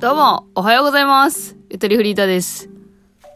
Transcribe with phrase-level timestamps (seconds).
[0.00, 1.56] どうも、おはようございます。
[1.68, 2.70] ゆとりフリーターです。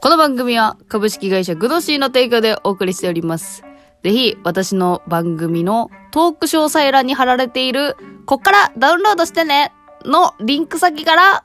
[0.00, 3.62] この番組は株式会社グノシーの提供でお送りしております。
[4.02, 9.72] ぜひ、私の番組のトーク詳細欄に貼られている、こっからダウンロードしてね
[10.06, 11.44] のリンク先から、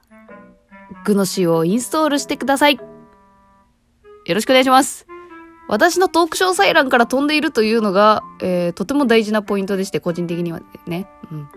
[1.04, 2.76] グノシーをインストールしてください。
[2.76, 2.82] よ
[4.34, 5.06] ろしくお願いします。
[5.68, 11.08] 私のトーク詳細欄から飛んでいるというのが、えー、とても大事なポイントでして、個人的にはね。
[11.32, 11.50] うん。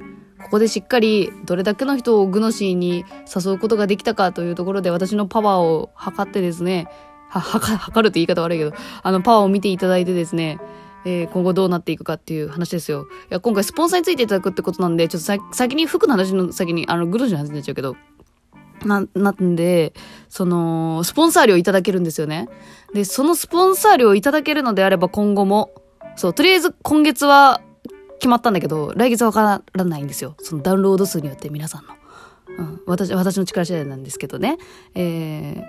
[0.43, 3.05] ここでしっかりどれだけの人をグノシーに
[3.35, 6.89] 誘うことができたかというところで私のパワーを測ってですね、
[7.29, 10.59] は、はか、測るって言い方悪いけど、あの、パワーを見ていただいてですね、
[11.05, 13.07] えー今後どうなっていくかっていう話ですよ。
[13.31, 17.97] いや、今回スポンサーについていただくってことなんで、ちょっと先に服の話の先に、あの、グノシーの話になっちゃうけど、
[18.85, 19.93] な、なんで、
[20.29, 22.49] その、スポンサー料いただけるんですよね。
[22.95, 25.71] で、そのスポンサー料いただけるのであれば今後も、
[26.17, 27.61] そう、とりあえず今月は
[28.19, 30.35] 決まったんだけど、来月はわからないんですよ。
[30.41, 31.95] そのダウンロード数によって皆さんの。
[32.59, 34.59] うん、私、私の力次第なんですけどね。
[34.95, 35.63] え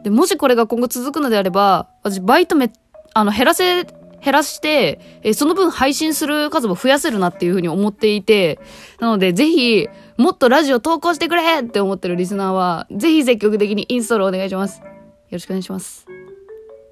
[0.00, 2.72] ー、で、もしこれが今後続くのであれば、私バイトめ、
[3.14, 8.58] あの、減らせ、減らして、えーその分配信する数も増やせるなっていうふうに思っていて、
[8.98, 14.80] なので、ぜひ、もっとラジオ投稿してくれって思ってるリスナーは、ぜひ積極的にインストールお願いします。
[14.80, 14.86] よ
[15.32, 16.06] ろしくお願いします。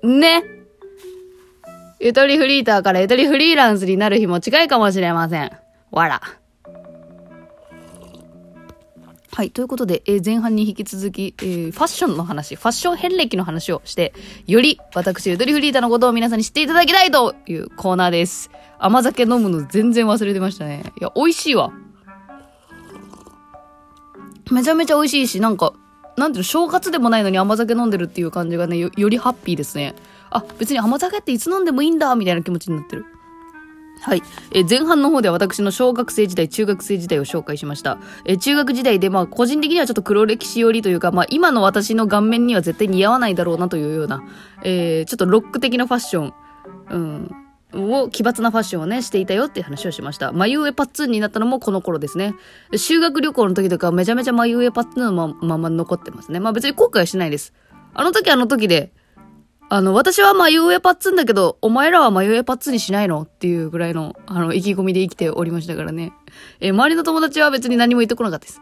[0.05, 0.56] ね。
[1.99, 5.51] ゆとりフリーターからゆとりフリーランスになる日も近いかもしれません。
[5.91, 6.21] わら。
[9.33, 9.51] はい。
[9.51, 14.13] ということで、えー前半に引き続き、えーファッションの話、ファッション遍歴の話をして、
[14.47, 18.51] より私、ゆとりフリーターのことを皆さんに知っていただきたいというコーナーです。
[18.79, 20.85] 甘酒飲むの全然忘れてましたね。
[21.01, 21.73] いや、美味しいわ。
[24.51, 25.73] めちゃめちゃ美味しいし、なんか、
[26.17, 29.95] なんていうの、正月でもないのに甘酒飲んでるっていう感じがね、よよりハッピーですね。
[30.31, 33.07] あ、別に甘酒っていつ飲んでもいいんだ、みたいな気持ちになってる。
[34.01, 34.23] はい。
[34.53, 37.99] え前半の方では私の小学生時代、中学生時代を紹介しました。
[38.25, 44.23] え中学時代で、まあ、個人的にはちょっと黒歴史寄りというか、まあ、今の私の顔面には絶対似合わないだろうなというような、
[44.63, 46.35] えーちょっとロック的なファッション、
[46.91, 47.37] うん、
[47.73, 50.33] を、奇抜なファッションをね、していたよっていう話をしました。
[50.33, 52.35] 眉上パッツンになったのもこの頃ですね。
[52.77, 56.41] 修学旅行の時とかめちゃめちゃ眉上パッツンのまま残ってますね。
[56.41, 57.53] まあ別に後悔はしないです。
[57.95, 58.93] あの時あの時で、
[59.69, 63.23] あの、私は眉上パッツンだけど、お前らは眉上パッツンにしないの？
[63.23, 66.13] っていうぐらいの、あの、意気込みで生きておりましたからね。
[66.61, 68.61] えー周りの友達は別に何も言ってこなかったです。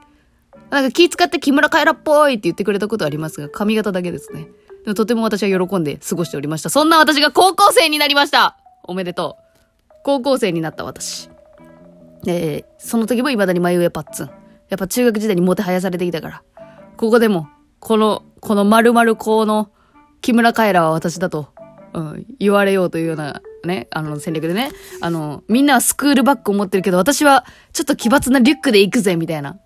[0.71, 4.49] なんか気使って木村カエラっぽいって言ってくれたことありますが、髪型だけですね。
[4.85, 6.71] でもとても私は喜んで過ごしておりました。
[6.71, 9.93] そんな私が高校生になりましたおめでとう。
[10.05, 11.29] 高校生になった私。
[12.23, 14.31] で、その時も未だに眉上パッツン。
[14.71, 16.43] やっぱ中学時代にモテはやされていたから。
[16.97, 17.49] ここでも、
[17.79, 19.71] この、この丸々こうの
[20.25, 21.49] 木村カエラは私だと、
[21.93, 24.71] うん、言われようというような、ね、あの、戦略でね。
[25.03, 29.59] あの、みんなはスクールバッグを持ってるけど、私はちょっと奇抜なリュックで行くぜ、みたいな。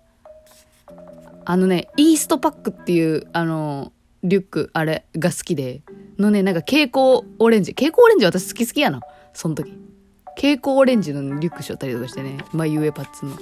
[1.45, 5.81] あのね、イーストパックっていう、あの、リュック、あれが好きで、
[6.17, 7.71] のね、なんか蛍光オレンジ。
[7.71, 8.99] 蛍光オレンジ私好き好きやな。
[9.33, 9.71] その時。
[10.35, 12.37] 蛍光オレンジのリュックしよったりとかしてね。
[12.51, 13.37] 眉上パッツンの。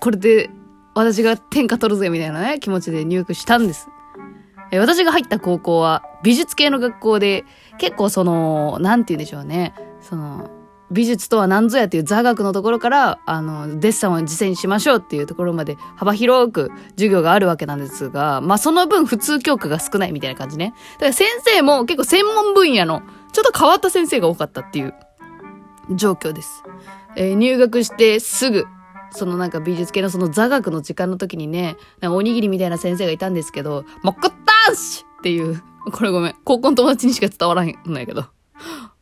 [0.00, 0.50] これで、
[0.94, 3.88] 私が天下取るぜ、みたいなね、気持ちで入学したんです。
[4.72, 7.44] 私が入った高校は美術系の学校で、
[7.78, 9.74] 結構その、なんて言うんでしょうね。
[10.00, 10.50] その、
[10.90, 20.74] 美術とは何ぞやっていう座学のところから、あの、デッサンを実践しましょうっていうところまで幅広く授業があるわけなんですが、まあその分普通教科が少ないみたいな感じね。
[20.94, 23.02] だから先生も結構専門分野の、
[23.32, 24.94] ちょっと変わった先生が多かったっていう
[25.90, 26.62] 状況です。
[27.16, 28.66] えー入学してすぐ、
[29.16, 34.30] そのなんか美術系のその座学の時間の時にね、なんかおにぎりみたいな先生がいたんですけど、もくっ
[34.66, 35.62] たんしっていう、
[35.92, 38.26] これごめん、高校の友達にしか伝わらへんんだけど、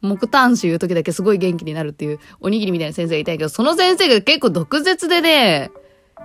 [0.00, 5.70] もくたんしいう時だけすごい元気になるっていうおにぎりみたいな先生がいたんやけど、その先生が結構毒舌でね、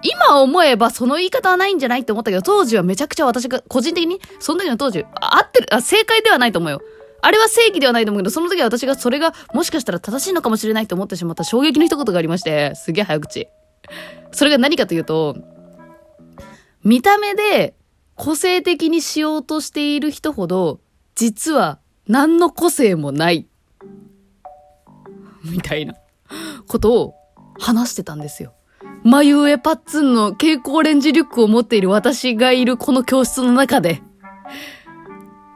[0.03, 6.81] 今思えばその言い方はないんじゃないって思ったけど、当時はめちゃくちゃ私が個人的に、その時の当時、合ってる、あ、正解ではないと思うよ。
[7.21, 13.47] あれは正義ではないと思うけど、その時は私がそれがもしかしたら正しいのかもしれないと思ってしまった衝撃の一言がありまして、すげえ早口。
[14.31, 15.38] それが何かというと、
[16.83, 17.75] 見た目で
[18.15, 20.80] 個性的にしようとしている人ほど、
[21.15, 23.47] 実は何の個性もない。
[25.44, 25.95] みたいな
[26.68, 27.15] ことを
[27.59, 28.53] 話してたんですよ。
[29.03, 34.01] 眉上パッツンの蛍光レンジリュックを持っている私がいるこの教室の中で、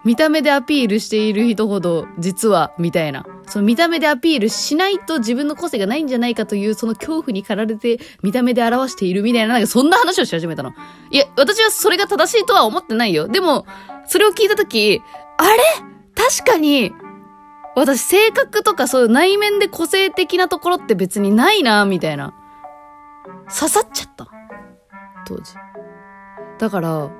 [0.05, 3.25] 見た目でアピールしている人ほど、実は、みたいな。
[3.47, 10.71] その見た目でアピールしないと自分の個性がないんじゃないかという、その恐怖に駆られて、見た目で表しているみたいな、なんかそんな話をし始めたの。
[11.11, 13.27] いや、私はそれが正しいとは思ってないよ。
[13.27, 13.65] でも、
[14.07, 15.01] それを聞いたとき、
[15.37, 15.57] あれ？
[16.15, 16.91] 確かに、
[17.75, 22.33] 私性格とかそういう内面で個性的なところって別にないな、みたいな。
[23.49, 24.27] 刺さっちゃった。
[25.25, 25.53] 当時。
[26.59, 27.11] だから、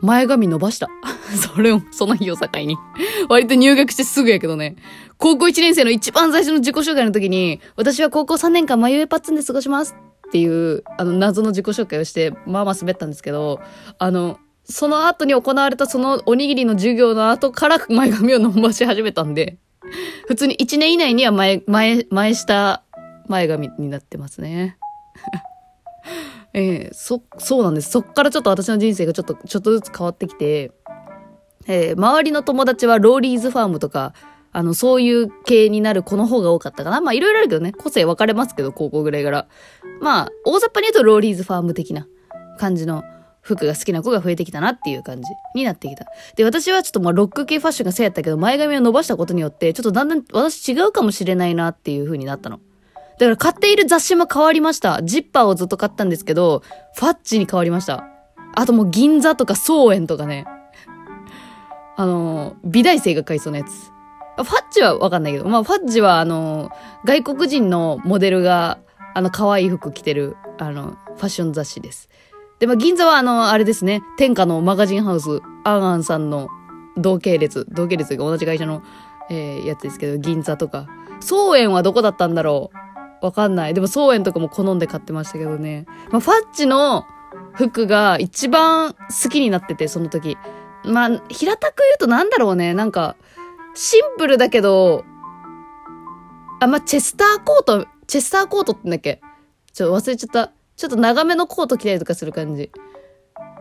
[0.00, 0.88] 前髪伸ばした。
[1.36, 2.76] それを、その日を境に。
[3.28, 4.76] 割と入学してすぐやけどね。
[5.16, 9.94] 高校1年生の一番最初の自己紹介の時に、私は高校3年間眉毛パッツンで過ごします
[10.28, 13.60] っていう、あの、謎の自己紹介をして、まあまあ滑ったんですけど、
[13.98, 19.58] あの、その後に行われたそのおにぎりの授業の後から前髪を伸ばし始めたんで、
[20.26, 22.82] 普通に1年以内には前、前、前下
[23.28, 24.76] 前髪になってますね。
[26.52, 27.90] えーそ、そうなんです。
[27.90, 30.72] そっからちょっと私の人生がちょっと、ちょっとずつ変わってきて、
[31.70, 34.12] えー周りの友達はローリーズファームとか、
[34.52, 37.00] あの、そういう系になる子の方が多かったかな。
[37.00, 39.46] まあ、いろいろあるけどね、個性分かれますけど、高校ぐらいから。
[40.00, 42.08] まあ、大雑把に言うとローリーズファーム的な
[42.58, 43.04] 感じの
[43.42, 46.06] 服が好きな子が増えてきたなっていう感じになってきた。
[46.34, 52.58] で、私はちょっとまあ、ロック系ファッションがせいやったけど、前髪を伸ばしたことによって、ちょっとだんだん私違うかもしれないなっていう風になったの。
[53.20, 55.00] だから買っている雑誌も変わりました。
[55.04, 56.62] ジッパーをずっと買ったんですけど、
[56.96, 58.04] ファッチに変わりました。
[58.56, 60.46] あともう銀座とか総園とかね。
[62.00, 63.68] あの、美大生が買いそうなやつ。
[63.68, 66.70] ファッチはわかんないけど、まあファッチはあの、
[67.04, 68.78] 外国人のモデルが、
[69.12, 72.08] あの、可愛い服着てる、あの、ファッション雑誌です。
[72.58, 76.48] で、まあ銀座はあの、あれですね、天下のマガジンハウス、アンアンさんの
[76.96, 78.82] 同系列、同系列が同じ会社の、
[79.28, 80.86] えーやつですけど、銀座とか。
[81.20, 82.70] 総園はどこだったんだろ
[83.20, 83.26] う？
[83.26, 83.74] わかんない。
[83.74, 85.84] でも、総園とかも好んで買ってましたけどね。
[86.10, 87.04] まあ、ファッチの
[87.52, 90.38] 服が一番好きになってて、その時。
[90.84, 92.74] まあ、平たく言うとなんだろうね。
[92.74, 93.16] なんか、
[93.74, 95.04] シンプルだけど、
[96.60, 99.20] あ、まあ、チェスターコート、チェスターコートってんだっけ？
[99.72, 100.52] ちょっと忘れちゃった。
[100.76, 102.70] ちょっと長めのコート着たりとかする感じ。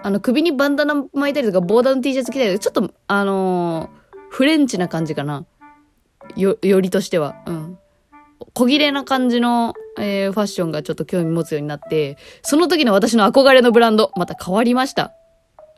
[0.02, 4.00] あの、首にバンダナ巻いたりとか、ボーダーの T シャツ着たりとか、ちょっと、あのー
[4.32, 5.46] フレンチな感じかな。
[6.36, 7.36] よ、よりとしては。
[7.46, 7.78] うん。
[8.54, 15.14] 小切れな感じの、えーファッションがちょっと興味持つようになって、その時の私の憧れのブランド、また変わりました。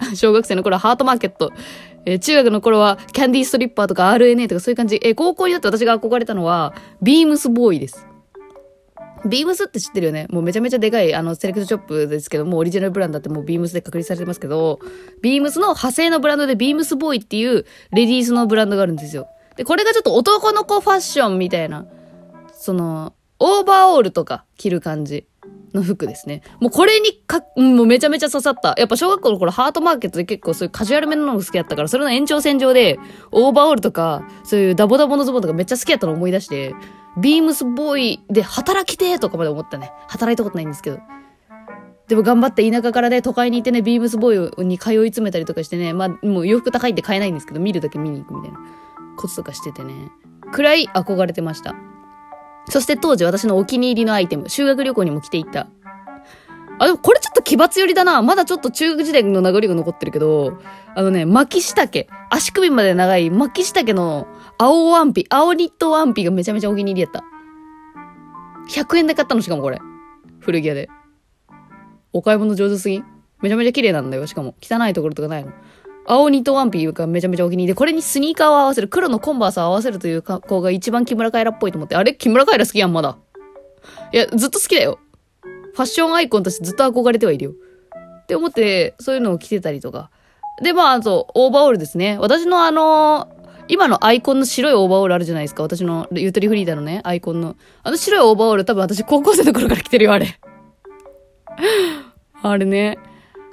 [0.15, 1.51] 小学生の頃はハートマーケット。
[2.05, 4.99] えー中学の頃はキャンディーストリッパーとか RNA とかそういう感じ。
[5.03, 8.07] えー高校になって私が憧れたのは、ビームスボーイです。
[9.25, 10.25] ビームスって知ってるよね？
[10.31, 14.79] もうめちゃめちゃでかい、あの、セレクトショップですけど、もオリジナルブランドだってもうビームスで確立されてますけど、
[15.21, 19.27] ビームスの派生のブランドでビームスボーイっていうレディースのブランドがあるんですよ。
[19.57, 21.85] で、これがちょっと男の子ファッションみたいな、
[22.53, 25.27] その、オーバーオールとか着る感じ
[25.73, 26.41] の服ですね。
[26.59, 28.75] もうこれにか、うんもうめちゃめちゃ刺さった。
[28.77, 32.99] やっぱ小学校の頃ハートマーケットで結構そういうカジュアルめののが好きだったから、それの延長線上で、
[33.31, 36.75] オーバーオールとか、そういうダボダボのズボンとかめっちゃ好きだったの思い出して、
[37.19, 39.91] ビームスボーイで働きてーとかまで思ったね。
[40.07, 40.99] 働いたことないんですけど。
[42.07, 48.59] でも頑張って田舎からね、都会に行ってね、ビームスボーイに通い詰めたりとかしてね、まあ、もう洋服高いって買えないんですけど、見るだけ見に行くみたいな
[49.15, 49.93] こととかしててね。
[50.51, 51.75] くらい憧れてました。
[52.69, 55.67] そして当時私のお気に入りのアイテム、修学旅行にも着ていった。
[56.79, 58.21] あ、でもこれちょっと奇抜寄りだな。
[58.21, 60.59] まだちょっと中学時代の名残が残ってるけど、
[60.95, 62.07] あのね、巻き下丈。
[62.29, 64.27] 足首まで長い巻き下丈の
[64.57, 67.23] 青ワンピ、青ニットワンピがめちゃめちゃお気に入りやった。
[68.69, 69.79] 100円で買ったのしかもこれ。
[70.39, 70.89] 古着屋で。
[72.13, 73.03] お買い物上手すぎ
[73.41, 74.25] めちゃめちゃ綺麗なんだよ。
[74.25, 74.55] しかも。
[74.61, 75.51] 汚いところとかないの。
[76.07, 83.17] 青ニットワンピーがめちゃめちゃお気に入りで、これにスニーカーを合わせる、黒のコンバースを合わせるという格好が一番木村カエラっぽいと思って、あれ木村カエラ好きやん、まだ。
[84.11, 84.99] いや、ずっと好きだよ。
[85.73, 87.51] ファッションアイコンとしてずっと憧れてはいるよ。
[88.23, 90.09] って思って、そういうのを着てたりとか。
[90.61, 92.17] で、まあ、あと、オーバーオールですね。
[92.19, 93.29] 私のあの
[93.67, 95.63] 今のアイコンの白いオーバーオールあるじゃないですか。
[95.63, 97.55] 私のゆとりフリーダーのね、アイコンの。
[97.83, 100.39] あの白いオーバーオール多分私高校生の頃から着てるよ、あれ。
[102.43, 102.99] あれね。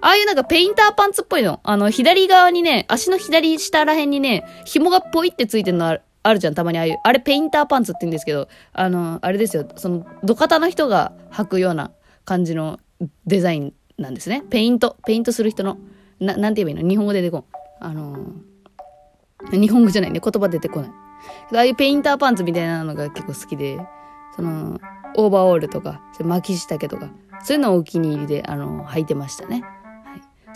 [0.01, 1.61] ああいうなんかペインターパンツっぽいの。
[1.63, 6.99] あの、左側にね、足の左下ら辺にね、紐がポイってついてるのあるあるじゃん、たまにああいう。
[7.05, 11.91] あれペインターパンツって言うんですけど、あの、あれですよ、その、土方の人が履くような
[12.25, 12.79] 感じの
[13.27, 14.43] デザインなんですね。
[14.51, 15.79] ペイント、ペイントする人の、
[16.21, 16.91] な、なんて言えばいいの？
[16.91, 17.45] 日本語で出てこん。
[17.81, 18.19] あの
[19.53, 20.91] 日本語じゃないね、言葉出てこない。
[20.91, 23.79] ああいうペインターパンツみたいなのが結構好きで、
[24.35, 24.81] その、
[25.17, 27.09] オーバーオールとか、巻き下丈とか、
[27.45, 29.65] そういうのをお気に入りで、あの、履いてましたね。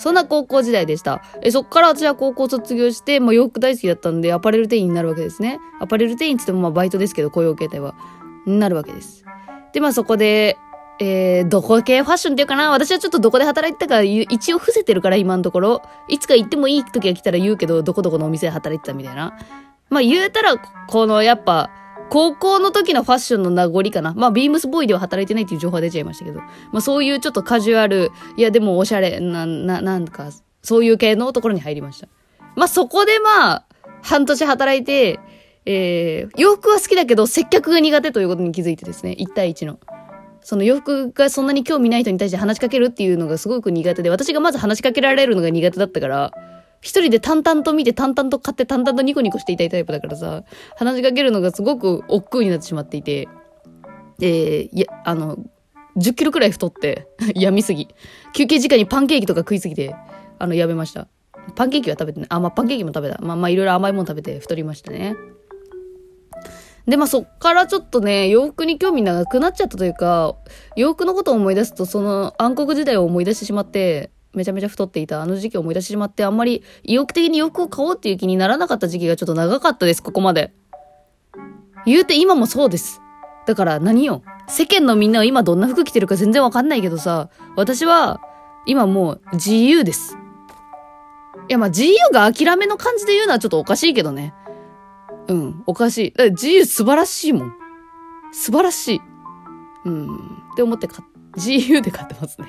[0.03, 1.23] そんな高校時代でした。
[1.43, 5.61] え、そっから私は高校卒業して、まあ洋服大好きだったんで、アパレル店員になるわけですね。
[5.81, 7.95] アパレル店員って言ってもまあバイトですけど、雇用形態は。
[8.45, 9.25] なるわけです。
[9.73, 10.59] で、まあそこで、
[10.99, 12.71] えー、どこ系ファッションっていうかな？
[12.71, 15.83] 私はちょっとどこで働いてたか一応伏せてるから今のところ。
[16.09, 19.39] いつか行ってもいい時が来たら言うけど、どこどこのお店で働いてたみたいな。
[19.89, 21.71] まあ言うたら、このやっぱ、
[22.13, 24.13] 高校の時のファッションの名残かな。
[24.13, 26.41] まあ、ビームスボーイでは働いてないっていう情報が出ちゃいましたけど。
[26.41, 30.29] まあ、そういうちょっとカジュアル、いや、でもおしゃれ、な、な、なんか、
[30.63, 32.09] そういう系のところに入りました。
[32.55, 33.65] まあ、そこでまあ、
[34.03, 35.21] 半年働いて、
[35.65, 39.79] えー、洋服は好きだけど、接客が苦手ということに気づいてですね、1対1の。
[40.43, 46.33] その洋服がそんなに興味ない人に対して話しかけるっていうのがすごく苦手で、私がまず話しかけられるのが苦手だったから、
[46.83, 50.43] 一人で淡々と見て淡々と買って淡々とニコニコしていたいタイプだからさ、
[50.77, 53.29] 話しかけるのがすごく億劫になってしまっていて、
[54.21, 55.39] えー、いや、あの、
[55.97, 57.89] 10キロくらい太って、 やみすぎ。
[58.35, 59.95] 休憩時間にパンケーキとか食いすぎて、
[60.39, 61.07] あの、やめました。
[61.55, 62.27] パンケーキは食べてね。
[62.29, 63.19] あ、まあ、パンケーキも食べた。
[63.23, 65.17] まあまあ、いろいろ甘いもの食べて太りましたね。
[66.87, 70.35] で、まあそっからちょっとね、洋服に興味なくなっちゃったというか、
[70.77, 80.53] 洋服のことを思い出すと、その暗黒時代を思い出してしまって、めちゃめちゃ太っていたあの時期を思い出してしまって、あんまり意欲的に洋服を買おうっていう気にならなかった時期がちょっと長かったです、ここまで。
[81.85, 83.01] 言うて今もそうです。
[83.47, 84.23] だから何よ。
[84.49, 88.21] 世間のみんなは今どんな服着てるか全然わかんないけどさ、私は
[88.67, 90.17] 今もう自由です。
[91.49, 94.33] いやまあ自由が諦めの感じで言うのはちょっとおかしいけどね。
[95.29, 96.13] うん、おかしい。
[96.13, 97.55] だ自由素晴らしいもん。
[98.33, 99.01] 素晴らしい。
[99.85, 100.17] うん、
[100.53, 101.05] って思ってか、
[101.37, 102.47] 自由で買ってますね。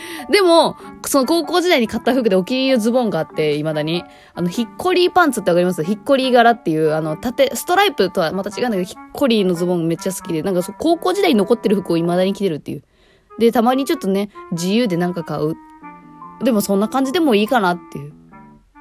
[0.30, 0.76] でも、
[1.06, 4.04] その高校時代に買った服でお気に入りのズボンがあって、未だに。
[4.34, 5.82] あの、ヒッコリーパンツってわかります？
[5.84, 12.82] ヒッコリー柄っていう、あの、縦、ストライプとはまた違うんだけど、ヒッコリーのズボンめっちゃ好きで、なんか高校時代に残ってる服を未だに着てるっていう。
[13.38, 15.54] で、たまにちょっとね、自由でなんか買う。
[16.42, 18.12] でもそんな感じでもいいかなっていう。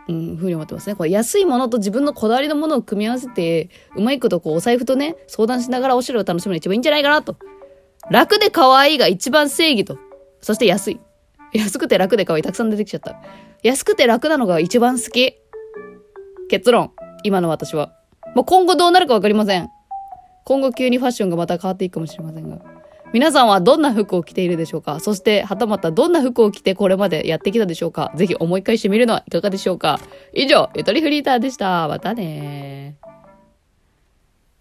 [0.09, 0.95] うん、ふうに思ってますね。
[0.95, 7.35] これ安いものと自分のこだわりのものを組み合わせて、うまいことこうお財布とね、相談しながらお城を楽しむのが一番いいんじゃないかなと。
[8.09, 9.97] 楽で可愛いが一番正義と。
[10.39, 10.99] そして安い。
[11.53, 12.43] 安くて楽で可愛い。
[12.43, 13.21] たくさん出てきちゃった。
[13.63, 15.35] 安くて楽なのが一番好き。
[16.49, 16.93] 結論。
[17.23, 17.93] 今の私は。
[18.35, 19.69] もう今後どうなるかわかりません。
[20.45, 22.59] 今後急にファッションがまた変わっていくかもしれませんが。
[23.13, 24.99] 皆さんはどんな服を着ているでしょうか？
[24.99, 28.11] そして、はたまたどんな服を着てこれまでやってきたでしょうか？
[28.15, 29.99] ぜひ思い返してみるのはいかがでしょうか？
[30.33, 31.87] 以上、ゆとりフリーターでした。
[31.87, 32.97] またね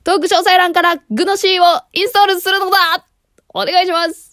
[0.05, 2.77] トーク詳細欄からグノシーをインストールするのだ
[3.49, 4.26] お願いします